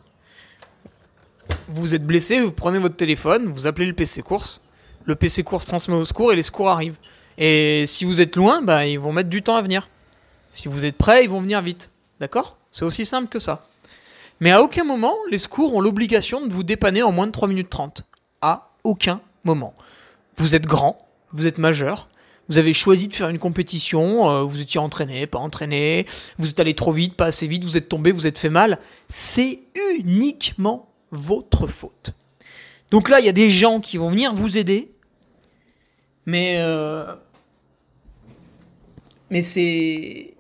[1.68, 4.62] vous êtes blessé, vous prenez votre téléphone, vous appelez le PC course,
[5.06, 6.98] le PC court se transmet au secours et les secours arrivent.
[7.38, 9.90] Et si vous êtes loin, bah, ils vont mettre du temps à venir.
[10.52, 11.92] Si vous êtes prêt, ils vont venir vite.
[12.20, 12.58] D'accord?
[12.72, 13.66] C'est aussi simple que ça.
[14.40, 17.48] Mais à aucun moment, les secours ont l'obligation de vous dépanner en moins de 3
[17.48, 18.04] minutes 30.
[18.42, 19.74] À aucun moment.
[20.38, 21.03] Vous êtes grand,
[21.34, 22.08] vous êtes majeur,
[22.50, 26.06] vous avez choisi de faire une compétition, euh, vous étiez entraîné, pas entraîné,
[26.38, 28.80] vous êtes allé trop vite, pas assez vite, vous êtes tombé, vous êtes fait mal.
[29.08, 29.62] C'est
[29.98, 32.14] uniquement votre faute.
[32.92, 34.92] Donc là, il y a des gens qui vont venir vous aider,
[36.26, 37.16] mais euh,
[39.30, 40.36] mais c'est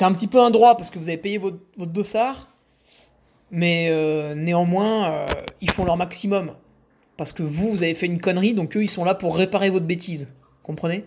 [0.00, 2.48] un petit peu un droit parce que vous avez payé votre, votre dossard,
[3.50, 5.26] mais euh, néanmoins,
[5.60, 6.54] ils font leur maximum.
[7.22, 9.70] Parce que vous, vous avez fait une connerie, donc eux, ils sont là pour réparer
[9.70, 10.34] votre bêtise.
[10.64, 11.04] Comprenez?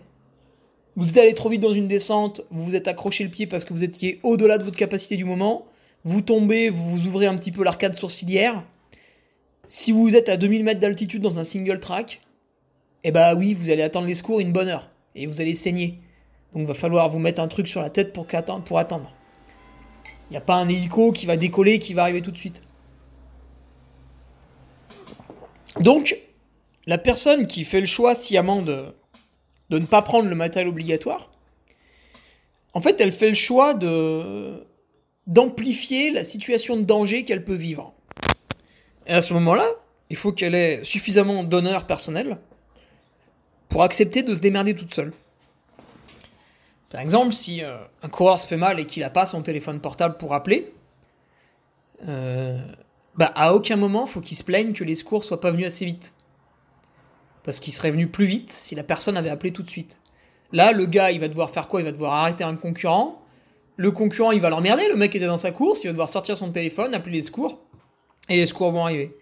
[0.96, 3.66] Vous êtes allé trop vite dans une descente, vous vous êtes accroché le pied parce
[3.66, 5.66] que vous étiez au-delà de votre capacité du moment,
[6.04, 8.64] vous tombez, vous vous ouvrez un petit peu l'arcade sourcilière.
[9.66, 12.22] Si vous êtes à 2000 mètres d'altitude dans un single track,
[13.04, 14.88] eh bah oui, vous allez attendre les secours une bonne heure.
[15.16, 16.00] Et vous allez saigner.
[16.54, 18.26] Donc il va falloir vous mettre un truc sur la tête pour,
[18.64, 19.14] pour attendre.
[20.30, 22.62] Il n'y a pas un hélico qui va décoller qui va arriver tout de suite.
[25.80, 26.16] Donc,
[26.86, 28.86] la personne qui fait le choix sciemment de,
[29.70, 31.30] de ne pas prendre le matériel obligatoire,
[32.72, 33.74] en fait, elle fait le choix
[35.26, 37.94] d'amplifier la situation de danger qu'elle peut vivre.
[39.06, 39.66] Et à ce moment-là,
[40.10, 42.38] il faut qu'elle ait suffisamment d'honneur personnel
[43.68, 45.12] pour accepter de se démerder toute seule.
[46.90, 49.80] Par exemple, si euh, un coureur se fait mal et qu'il n'a pas son téléphone
[49.80, 50.72] portable pour appeler,
[52.06, 52.58] euh,
[53.16, 55.84] bah à aucun moment faut qu'il se plaigne que les secours soient pas venus assez
[55.84, 56.14] vite.
[57.44, 60.00] Parce qu'il serait venu plus vite si la personne avait appelé tout de suite.
[60.52, 61.80] Là, le gars, il va devoir faire quoi?
[61.80, 63.22] Il va devoir arrêter un concurrent.
[63.76, 64.88] Le concurrent, il va l'emmerder.
[64.88, 65.84] Le mec était dans sa course.
[65.84, 67.60] Il va devoir sortir son téléphone, appeler les secours.
[68.28, 69.16] Et les secours vont arriver.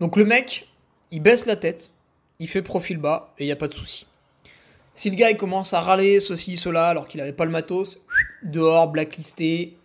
[0.00, 0.68] Donc le mec,
[1.10, 1.92] il baisse la tête.
[2.38, 3.32] Il fait profil bas.
[3.38, 4.06] Et il n'y a pas de souci.
[4.94, 8.00] Si le gars, il commence à râler ceci, cela, alors qu'il n'avait pas le matos,
[8.42, 9.78] dehors, blacklisté.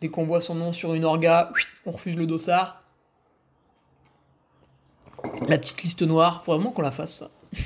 [0.00, 1.52] Dès qu'on voit son nom sur une orga,
[1.86, 2.79] on refuse le dossard.
[5.48, 7.24] La petite liste noire, faut vraiment qu'on la fasse.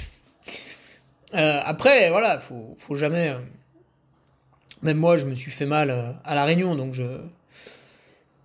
[1.33, 3.31] Euh, après, voilà, faut, faut jamais.
[3.31, 3.38] Euh,
[4.83, 7.03] même moi, je me suis fait mal euh, à la Réunion, donc je.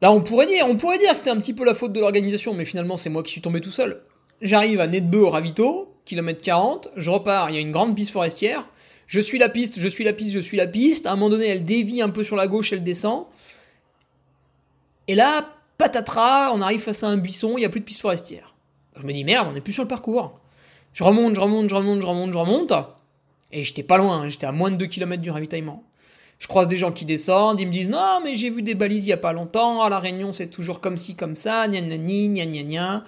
[0.02, 2.00] Là, on pourrait dire, on pourrait dire que c'était un petit peu la faute de
[2.00, 4.02] l'organisation, mais finalement, c'est moi qui suis tombé tout seul.
[4.42, 8.10] J'arrive à Nedbeu au ravito, kilomètre 40, je repars, il y a une grande piste
[8.10, 8.68] forestière.
[9.06, 11.06] Je suis la piste, je suis la piste, je suis la piste.
[11.06, 13.26] À un moment donné, elle dévie un peu sur la gauche, elle descend.
[15.08, 18.02] Et là, patatras, on arrive face à un buisson, il n'y a plus de piste
[18.02, 18.49] forestière.
[19.00, 20.40] Je me dis merde, on n'est plus sur le parcours.
[20.94, 22.74] Je remonte, je remonte, je remonte, je remonte, je remonte.
[23.52, 25.84] Et j'étais pas loin, hein, j'étais à moins de 2 km du ravitaillement.
[26.38, 29.06] Je croise des gens qui descendent, ils me disent non, mais j'ai vu des balises
[29.06, 31.82] il y a pas longtemps, à La Réunion c'est toujours comme ci, comme ça, gna
[31.82, 33.04] gna gna gna gna.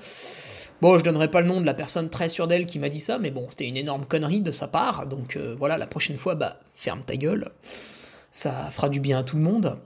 [0.82, 3.00] Bon, je donnerai pas le nom de la personne très sûre d'elle qui m'a dit
[3.00, 6.18] ça, mais bon, c'était une énorme connerie de sa part, donc euh, voilà, la prochaine
[6.18, 7.52] fois, bah, ferme ta gueule.
[8.32, 9.78] Ça fera du bien à tout le monde.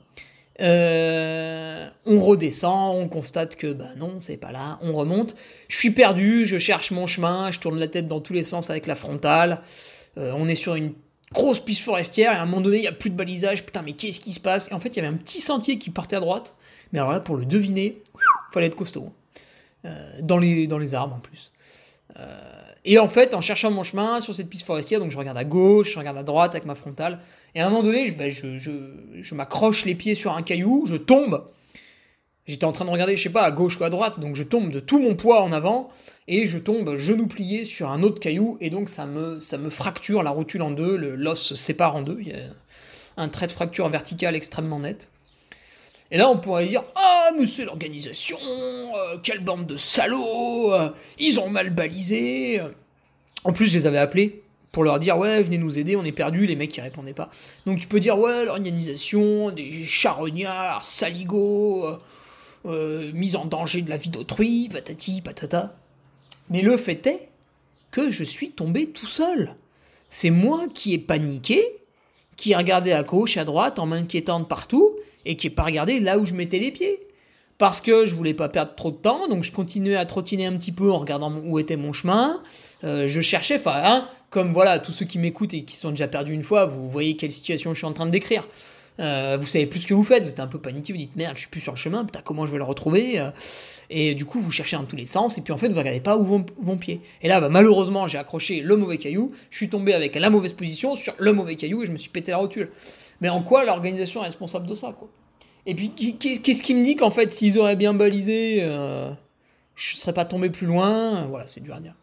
[0.61, 5.35] Euh, on redescend, on constate que bah non, c'est pas là, on remonte.
[5.67, 8.69] Je suis perdu, je cherche mon chemin, je tourne la tête dans tous les sens
[8.69, 9.61] avec la frontale.
[10.17, 10.93] Euh, on est sur une
[11.33, 13.65] grosse piste forestière et à un moment donné, il y a plus de balisage.
[13.65, 14.69] Putain, mais qu'est-ce qui se passe?
[14.71, 16.55] Et en fait, il y avait un petit sentier qui partait à droite.
[16.93, 18.01] Mais alors là, pour le deviner,
[18.51, 19.11] fallait être costaud.
[19.83, 21.51] Euh, dans, les, dans les arbres en plus.
[22.87, 25.43] Et en fait, en cherchant mon chemin sur cette piste forestière, donc je regarde à
[25.43, 27.19] gauche, je regarde à droite avec ma frontale,
[27.55, 30.95] et à un moment donné, je, ben, je, m'accroche les pieds sur un caillou, je
[30.95, 31.45] tombe.
[32.45, 34.43] J'étais en train de regarder, je sais pas, à gauche ou à droite, donc je
[34.43, 35.89] tombe de tout mon poids en avant,
[36.27, 39.71] et je tombe genou plié sur un autre caillou, et donc ça me, ça me
[39.71, 42.37] fracture la rotule en deux, l'os se sépare en deux, il y a
[43.17, 45.09] un trait de fracture verticale extrêmement net.
[46.11, 50.89] Et là, on pourrait dire Ah, mais c'est l'organisation, euh, quelle bande de salauds, euh,
[51.17, 52.61] ils ont mal balisé.
[53.43, 56.11] En plus, je les avais appelés pour leur dire Ouais, venez nous aider, on est
[56.11, 57.29] perdus, les mecs ils répondaient pas.
[57.65, 61.97] Donc tu peux dire Ouais, l'organisation, des charognards, saligots,
[62.65, 65.75] euh, mise en danger de la vie d'autrui, patati, patata.
[66.49, 67.29] Mais le fait est
[67.89, 69.55] que je suis tombé tout seul.
[70.09, 71.63] C'est moi qui ai paniqué,
[72.35, 74.94] qui ai regardé à gauche, à droite, en m'inquiétant de partout
[75.25, 76.99] et qui n'ai pas regardé là où je mettais les pieds.
[77.57, 80.53] Parce que je voulais pas perdre trop de temps, donc je continuais à trottiner un
[80.57, 82.41] petit peu en regardant où était mon chemin.
[82.83, 86.09] Euh, je cherchais, enfin, hein, comme voilà, tous ceux qui m'écoutent et qui sont déjà
[86.09, 88.45] perdus une fois, vous voyez quelle situation je suis en train de décrire.
[88.99, 91.15] Euh, vous savez plus ce que vous faites, vous êtes un peu paniqué, vous dites
[91.15, 93.29] merde, je suis plus sur le chemin, putain, comment je vais le retrouver euh,
[93.89, 95.99] Et du coup, vous cherchez dans tous les sens, et puis en fait, vous regardez
[95.99, 97.01] pas où vont vos pieds.
[97.21, 100.53] Et là, bah, malheureusement, j'ai accroché le mauvais caillou, je suis tombé avec la mauvaise
[100.53, 102.69] position sur le mauvais caillou et je me suis pété la rotule.
[103.21, 105.09] Mais en quoi l'organisation est responsable de ça, quoi?
[105.65, 109.09] Et puis, qu'est-ce qui me dit qu'en fait, s'ils auraient bien balisé, euh,
[109.75, 111.25] je ne serais pas tombé plus loin?
[111.25, 111.95] Voilà, c'est dur à dire.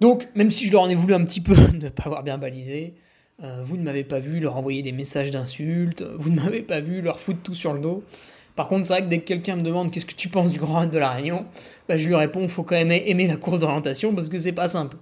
[0.00, 2.22] Donc, même si je leur en ai voulu un petit peu de ne pas avoir
[2.22, 2.94] bien balisé,
[3.42, 6.80] euh, vous ne m'avez pas vu leur envoyer des messages d'insultes, vous ne m'avez pas
[6.80, 8.04] vu leur foutre tout sur le dos.
[8.54, 10.58] Par contre, c'est vrai que dès que quelqu'un me demande qu'est-ce que tu penses du
[10.58, 11.46] Grand de la Réunion,
[11.88, 14.68] bah, je lui réponds faut quand même aimer la course d'orientation parce que c'est pas
[14.68, 14.96] simple.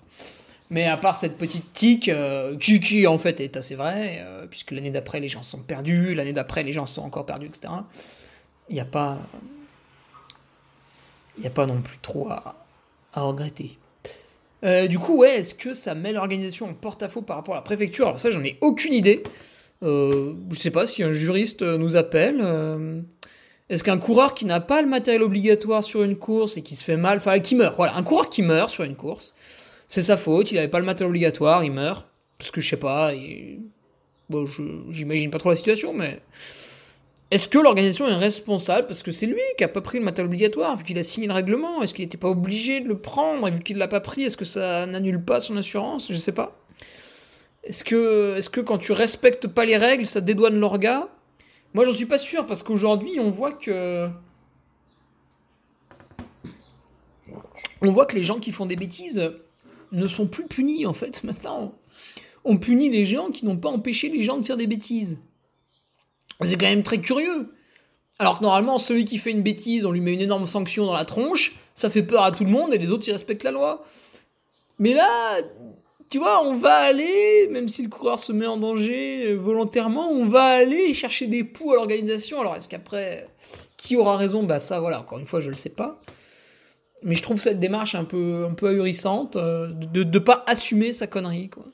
[0.71, 4.73] Mais à part cette petite tique, euh, qui, en fait est assez vrai, euh, puisque
[4.73, 7.73] l'année d'après les gens sont perdus, l'année d'après les gens sont encore perdus, etc.
[8.69, 9.19] Il n'y a pas.
[11.39, 12.57] Il n'y a pas non plus trop à,
[13.15, 13.79] regretter.
[14.65, 18.07] Euh, du coup, est-ce que ça met l'organisation en porte-à-faux par rapport à la préfecture?
[18.07, 19.23] Alors ça, j'en ai aucune idée.
[19.83, 22.41] Je sais pas si un juriste nous appelle.
[23.69, 26.85] Est-ce qu'un coureur qui n'a pas le matériel obligatoire sur une course et qui se
[26.85, 29.35] fait mal, enfin qui meurt, voilà, un coureur qui meurt sur une course,
[29.89, 32.07] c'est sa faute, il n'avait pas le matériel obligatoire, il meurt,
[32.39, 33.13] parce que je sais pas,
[34.29, 34.47] bon,
[34.91, 36.21] j'imagine pas trop la situation, mais
[37.31, 40.27] est-ce que l'organisation est responsable parce que c'est lui qui a pas pris le matériel
[40.27, 41.83] obligatoire vu qu'il a signé le règlement?
[41.83, 44.37] Est-ce qu'il n'était pas obligé de le prendre et vu qu'il l'a pas pris, est-ce
[44.37, 46.13] que ça n'annule pas son assurance?
[46.13, 46.57] Je sais pas.
[47.65, 51.09] Est-ce que, est que quand tu respectes pas les règles, ça dédouane l'orga?
[51.75, 54.09] Moi, j'en suis pas sûr parce qu'aujourd'hui, on voit que
[57.83, 59.33] on voit que les gens qui font des bêtises
[59.97, 61.25] ne sont plus punis en fait.
[61.25, 61.75] Maintenant,
[62.45, 65.19] on punit les gens qui n'ont pas empêché les gens de faire des bêtises.
[66.43, 67.49] C'est quand même très curieux.
[68.19, 70.95] Alors que normalement, celui qui fait une bêtise, on lui met une énorme sanction dans
[70.95, 73.51] la tronche, ça fait peur à tout le monde et les autres, ils respectent la
[73.51, 73.85] loi.
[74.79, 75.37] Mais là,
[76.09, 80.11] tu vois, on va aller, même si le coureur se met en danger euh, volontairement,
[80.11, 82.41] on va aller chercher des poux à l'organisation.
[82.41, 83.29] Alors est-ce qu'après,
[83.77, 84.45] qui aura raison?
[84.45, 85.99] Bah ça, voilà, encore une fois, je le sais pas.
[87.07, 91.49] Mais je trouve cette démarche un peu, ahurissante euh, de ne pas assumer sa connerie,
[91.49, 91.65] quoi.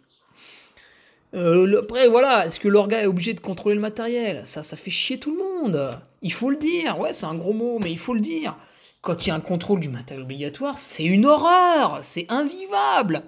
[1.35, 4.43] Euh, après, voilà, est-ce que l'orga est obligé de contrôler le matériel?
[4.45, 5.99] Ça, ça fait chier tout le monde.
[6.21, 6.99] Il faut le dire.
[6.99, 8.59] Ouais, c'est un gros mot, mais il faut le dire.
[9.01, 12.01] Quand il y a un contrôle du matériel obligatoire, c'est une horreur.
[12.03, 13.23] C'est invivable.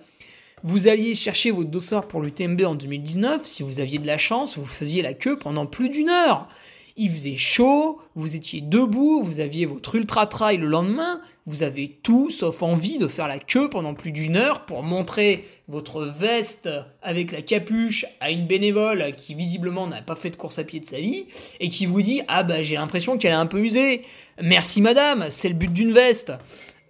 [0.63, 3.47] Vous alliez chercher votre dossier pour l'UTMB en 2019.
[3.47, 6.49] Si vous aviez de la chance, vous faisiez la queue pendant plus d'une heure
[6.97, 11.99] il faisait chaud, vous étiez debout, vous aviez votre ultra trail le lendemain, vous avez
[12.03, 16.69] tout sauf envie de faire la queue pendant plus d'une heure pour montrer votre veste
[17.03, 20.79] avec la capuche à une bénévole qui visiblement n'a pas fait de course à pied
[20.79, 21.27] de sa vie
[21.59, 24.03] et qui vous dit ah bah j'ai l'impression qu'elle est un peu usée.
[24.41, 26.33] Merci madame, c'est le but d'une veste.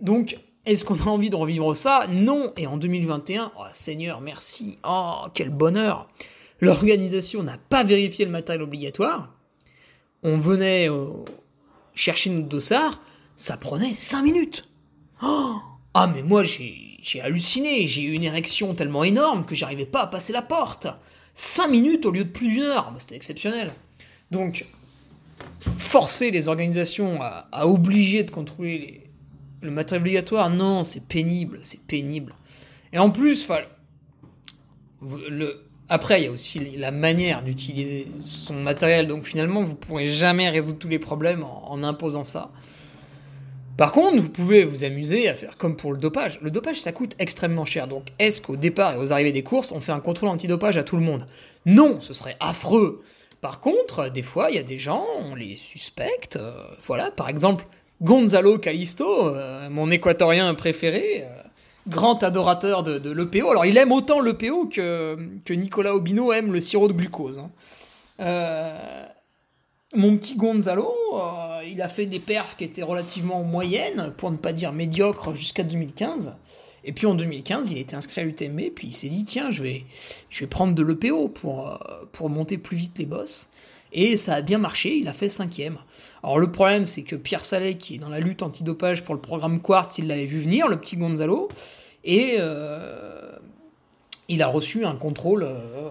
[0.01, 0.37] Donc
[0.67, 2.07] est-ce qu'on a envie de revivre ça?
[2.11, 2.53] Non.
[2.57, 4.79] Et en 2021, oh Seigneur, merci.
[4.83, 6.09] Oh, quel bonheur.
[6.61, 9.34] L'organisation n'a pas vérifié le matériel obligatoire
[10.25, 11.25] on venait euh,
[11.95, 13.01] chercher notre dossard,
[13.37, 14.69] ça prenait 5 minutes.
[15.23, 15.57] Oh
[15.97, 20.07] ah mais moi j'ai halluciné, j'ai eu une érection tellement énorme que j'arrivais pas à
[20.09, 20.89] passer la porte.
[21.35, 23.73] 5 minutes au lieu de plus d'une heure, bah, c'était exceptionnel.
[24.31, 24.67] Donc,
[25.77, 29.09] forcer les organisations à, obliger de contrôler
[29.61, 32.35] le matériel obligatoire, non, c'est pénible, c'est pénible.
[32.93, 33.49] Et en plus,
[35.01, 39.79] le, après, il y a aussi la manière d'utiliser son matériel, donc finalement, vous ne
[39.79, 42.51] pourrez jamais résoudre tous les problèmes en, imposant ça.
[43.77, 46.39] Par contre, vous pouvez vous amuser à faire comme pour le dopage.
[46.41, 47.89] Le dopage, ça coûte extrêmement cher.
[47.89, 50.85] Donc, est-ce qu'au départ et aux arrivées des courses, on fait un contrôle antidopage à
[50.85, 51.27] tout le monde?
[51.67, 53.03] Non, ce serait affreux.
[53.41, 56.37] Par contre, des fois, il y a des gens, on les suspecte.
[56.37, 56.55] Euh,
[56.87, 57.67] voilà, par exemple,
[58.01, 61.43] Gonzalo Calisto, euh, mon équatorien préféré, euh,
[61.89, 63.51] grand adorateur de, l'EPO.
[63.51, 67.39] Alors, il aime autant l'EPO que, que Nicolas Obino aime le sirop de glucose.
[67.39, 67.51] Hein.
[68.21, 69.05] Euh,
[69.95, 74.37] mon petit Gonzalo, euh, il a fait des perfs qui étaient relativement moyennes, pour ne
[74.37, 76.35] pas dire médiocres, jusqu'à 2015.
[76.85, 79.63] Et puis en 2015, il était inscrit à l'UTMB, puis il s'est dit tiens, je
[79.63, 79.85] vais,
[80.29, 81.77] je vais prendre de l'EPO pour, euh,
[82.13, 83.49] pour monter plus vite les bosses.
[83.97, 85.79] Et ça a bien marché, il a fait cinquième.
[86.25, 89.21] Alors le problème, c'est que Pierre Salé, qui est dans la lutte antidopage pour le
[89.21, 91.49] programme Quartz, il l'avait vu venir, le petit Gonzalo,
[92.03, 93.37] et euh,
[94.29, 95.91] il a reçu un contrôle euh,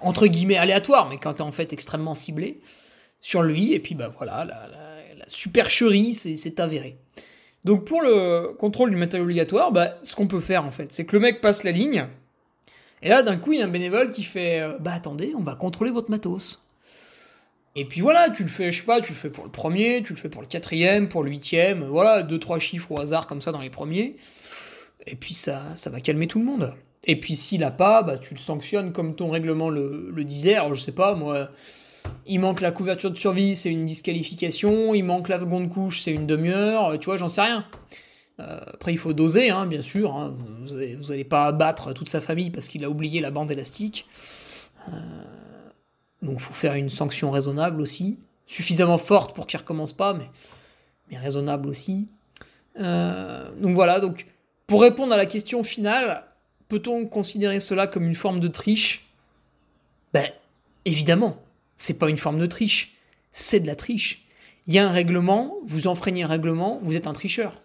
[0.00, 2.58] entre guillemets aléatoire, mais quand en fait extrêmement ciblé
[3.20, 4.58] sur lui, et puis bah voilà, la,
[5.28, 6.96] supercherie s'est avérée.
[7.64, 11.04] Donc pour le contrôle du matériel obligatoire, bah, ce qu'on peut faire en fait, c'est
[11.04, 12.06] que le mec passe la ligne,
[13.02, 15.42] et là d'un coup il y a un bénévole qui fait euh, Bah attendez, on
[15.42, 16.66] va contrôler votre matos.
[17.74, 20.02] Et puis voilà, tu le fais, je sais pas, tu le fais pour le premier,
[20.02, 23.26] tu le fais pour le quatrième, pour le huitième, voilà, deux, trois chiffres au hasard
[23.26, 24.16] comme ça dans les premiers.
[25.06, 26.74] Et puis ça, ça va calmer tout le monde.
[27.04, 30.54] Et puis s'il a pas, bah, tu le sanctionnes comme ton règlement le, disait.
[30.54, 31.48] Alors je sais pas, moi,
[32.26, 34.94] il manque la couverture de survie, c'est une disqualification.
[34.94, 36.98] Il manque la seconde couche, c'est une demi-heure.
[36.98, 37.64] Tu vois, j'en sais rien.
[38.40, 40.14] Euh, après, il faut doser, hein, bien sûr.
[40.16, 40.36] Hein.
[40.66, 44.06] Vous, n'allez pas abattre toute sa famille parce qu'il a oublié la bande élastique.
[44.88, 44.92] Euh,
[46.22, 50.28] donc il faut faire une sanction raisonnable aussi, suffisamment forte pour qu'il recommence pas, mais,
[51.18, 52.08] raisonnable aussi.
[52.80, 54.26] Euh, donc voilà, donc
[54.66, 56.24] pour répondre à la question finale,
[56.68, 59.10] peut-on considérer cela comme une forme de triche?
[60.14, 60.26] Ben,
[60.86, 61.36] évidemment,
[61.76, 62.96] c'est pas une forme de triche,
[63.32, 64.26] c'est de la triche.
[64.66, 67.60] Il y a un règlement, vous enfreignez un règlement, vous êtes un tricheur.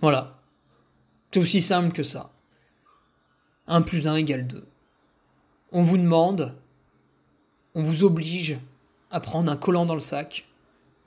[0.00, 0.38] Voilà.
[1.30, 2.30] C'est aussi simple que ça.
[3.66, 4.66] 1 plus 1 égale 2.
[5.72, 6.56] On vous demande,
[7.74, 8.58] on vous oblige
[9.10, 10.46] à prendre un collant dans le sac.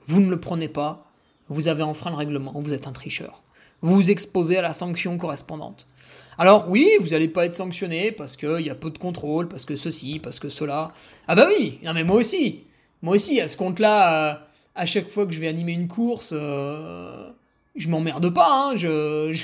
[0.06, 1.10] Vous ne le prenez pas,
[1.48, 3.42] vous avez enfreint le règlement, vous êtes un tricheur.
[3.82, 5.86] Vous vous exposez à la sanction correspondante.
[6.38, 9.64] Alors oui, vous n'allez pas être sanctionné parce qu'il y a peu de contrôle, parce
[9.64, 10.92] que ceci, parce que cela.
[11.28, 12.64] Ah bah oui, non mais moi aussi.
[13.02, 14.34] Moi aussi, à ce compte-là, euh,
[14.74, 17.30] à chaque fois que je vais animer une course, euh,
[17.76, 18.48] je m'emmerde pas.
[18.50, 19.34] Hein, je,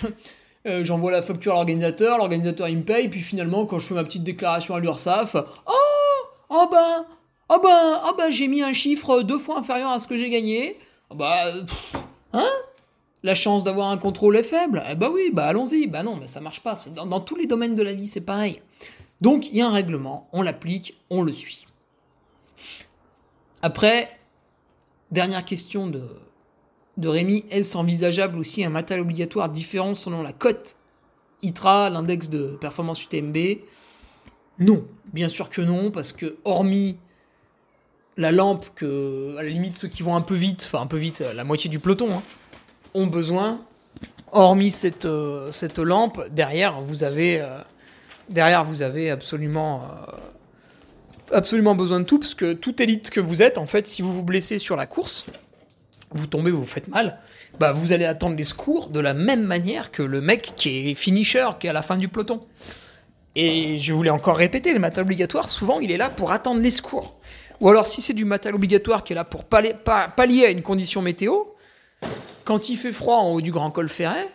[0.67, 3.95] euh, j'envoie la facture à l'organisateur, l'organisateur il me paye, puis finalement quand je fais
[3.95, 5.73] ma petite déclaration à l'URSSAF, oh,
[6.51, 7.07] oh ben,
[7.49, 10.31] oh ben, oh ben j'ai mis un chiffre deux fois inférieur à ce que j'ai
[10.31, 10.77] gagné.
[11.09, 11.47] Oh bah,
[12.33, 12.49] hein?
[13.23, 15.87] La chance d'avoir un contrôle est faible Eh bah oui, bah allons-y.
[15.87, 16.75] Bah non, mais ça marche pas.
[16.95, 18.63] Dans, tous les domaines de la vie, c'est pareil.
[19.21, 21.67] Donc il y a un règlement, on l'applique, on le suit.
[23.61, 24.09] Après,
[25.11, 26.03] dernière question de,
[26.97, 30.77] de Rémi, est-ce envisageable aussi un matériel obligatoire différent selon la cote?
[31.43, 33.37] ITRA, l'index de performance UTMB
[34.61, 36.99] Non, bien sûr que non, parce que hormis
[38.17, 40.99] la lampe que, à la limite, ceux qui vont un peu vite, enfin un peu
[40.99, 42.23] vite, la moitié du peloton, hein,
[42.93, 43.63] ont besoin,
[44.33, 47.59] hormis cette, euh, cette lampe, derrière, vous avez, euh,
[48.29, 53.41] derrière, vous avez absolument, euh, absolument besoin de tout, parce que toute élite que vous
[53.41, 55.25] êtes, en fait, si vous vous blessez sur la course,
[56.11, 57.21] vous tombez, vous vous faites mal,
[57.59, 60.95] bah vous allez attendre les secours de la même manière que le mec qui est
[60.95, 62.41] finisher, qui est à la fin du peloton.
[63.37, 66.71] Et je voulais encore répéter, le matériel obligatoire, souvent, il est là pour attendre les
[66.71, 67.19] secours.
[67.61, 71.03] Ou alors, si c'est du matériel obligatoire qui est là pour pallier, à une condition
[71.03, 71.45] météo,
[72.45, 74.29] quand il fait froid en haut du Grand Col Ferret,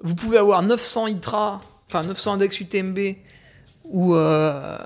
[0.00, 2.98] vous pouvez avoir 900 ITRA, enfin 900 index UTMB,
[3.84, 4.78] ou, euh,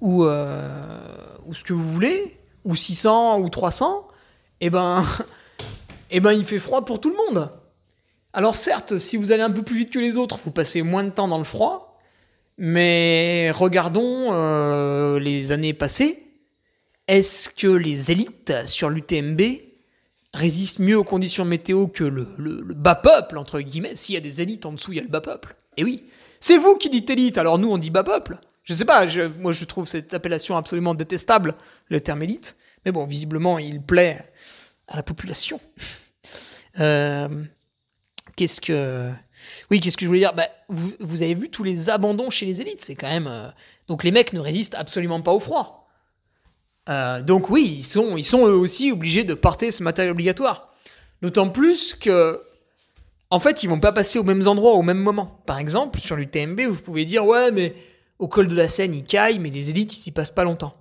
[0.00, 1.08] ou, euh,
[1.46, 4.08] ou ce que vous voulez, ou 600 ou 300,
[4.60, 5.04] eh ben,
[6.10, 7.50] eh ben, il fait froid pour tout le monde.
[8.32, 11.04] Alors certes, si vous allez un peu plus vite que les autres, vous passez moins
[11.04, 11.93] de temps dans le froid,
[12.58, 16.22] mais regardons euh, les années passées.
[17.08, 19.40] Est-ce que les élites sur l'UTMB
[20.32, 22.24] résistent mieux aux conditions météo que le,
[22.74, 23.96] bas peuple, entre guillemets?
[23.96, 25.54] S'il y a des élites en dessous, il y a le bas peuple.
[25.76, 26.04] Et oui,
[26.40, 28.38] c'est vous qui dites élite, alors nous on dit bas peuple.
[28.62, 29.06] Je sais pas,
[29.38, 31.54] moi je trouve cette appellation absolument détestable,
[31.88, 32.56] le terme élite.
[32.84, 34.30] Mais bon, visiblement, il plaît
[34.88, 35.60] à la population.
[36.80, 37.28] Euh,
[38.34, 39.12] qu'est-ce que.
[39.70, 40.34] Oui, qu'est-ce que je voulais dire?
[40.34, 42.82] Bah, vous, avez vu tous les abandons chez les élites.
[42.82, 43.26] C'est quand même.
[43.26, 43.48] Euh,
[43.88, 45.88] donc les mecs ne résistent absolument pas au froid.
[46.88, 50.74] Euh, donc oui, ils sont, ils sont eux aussi obligés de porter ce matériel obligatoire.
[51.22, 52.42] D'autant plus que.
[53.30, 55.42] En fait, ils vont pas passer aux mêmes endroits au même moment.
[55.46, 57.74] Par exemple, sur l'UTMB, vous pouvez dire Ouais, mais
[58.18, 60.76] au col de la Seine, ils caillent, mais les élites, ils s'y passent pas longtemps.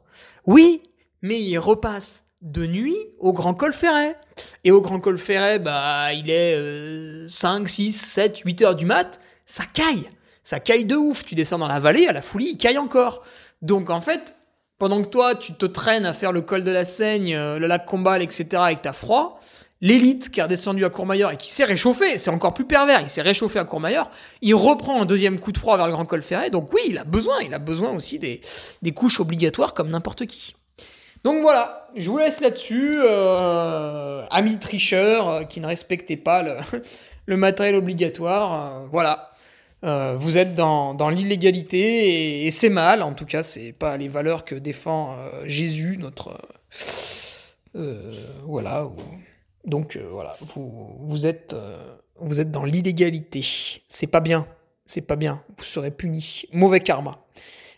[0.45, 0.84] Oui,
[1.22, 4.15] mais ils repassent de nuit au Grand Col Ferret.
[4.63, 9.19] Et au Grand Col Ferret, bah, il est 5, 6, 7, 8 heures du mat,
[9.45, 10.09] ça caille.
[10.43, 11.23] Ça caille de ouf.
[11.25, 13.23] Tu descends dans la vallée, à la folie, il caille encore.
[13.61, 14.35] Donc en fait,
[14.77, 17.67] pendant que toi, tu te traînes à faire le col de la Seigne, euh, le
[17.67, 19.39] lac Combal, etc., et que t'as froid,
[19.79, 23.09] l'élite qui est redescendu à Courmayeur et qui s'est réchauffé, c'est encore plus pervers, il
[23.09, 24.09] s'est réchauffé à Courmayeur,
[24.41, 26.97] il reprend un deuxième coup de froid vers le Grand Col Ferret, donc oui, il
[26.97, 30.55] a besoin, il a besoin aussi des couches obligatoires comme n'importe qui.
[31.24, 36.43] Donc voilà, je vous laisse là-dessus, euh, amis tricheurs euh, qui ne respectez pas
[37.26, 38.82] le, matériel obligatoire.
[38.84, 39.32] Euh, voilà,
[40.15, 43.01] vous êtes dans, l'illégalité et, c'est mal.
[43.01, 46.39] En tout cas, c'est pas les valeurs que défend Jésus, notre
[48.45, 48.89] voilà.
[49.65, 51.55] Donc voilà, vous, vous êtes
[52.17, 53.41] vous êtes dans l'illégalité.
[53.88, 54.45] C'est pas bien,
[54.86, 55.41] c'est pas bien.
[55.57, 56.43] Vous serez puni.
[56.53, 57.19] Mauvais karma.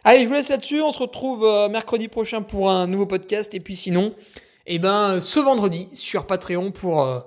[0.07, 0.83] Allez, je vous laisse là-dessus.
[0.83, 3.55] On se retrouve euh, mercredi prochain pour un nouveau podcast.
[3.55, 4.13] Et puis sinon,
[4.67, 7.21] eh ben, ce vendredi sur Patreon pour, euh,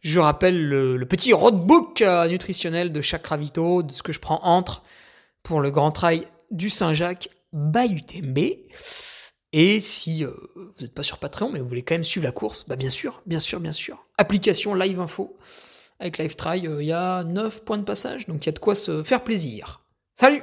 [0.00, 4.40] je rappelle, le, petit roadbook euh, nutritionnel de chaque ravito, de ce que je prends
[4.44, 4.82] entre
[5.42, 8.38] pour le grand trail du Saint-Jacques by UTMB.
[9.52, 12.66] Et si vous n'êtes pas sur Patreon, mais vous voulez quand même suivre la course,
[12.66, 14.06] bah bien sûr, bien sûr, bien sûr.
[14.16, 15.36] Application Live Info.
[16.00, 18.58] Avec Live Try, il y a 9 points de passage, donc il y a de
[18.58, 19.82] quoi se faire plaisir.
[20.14, 20.42] Salut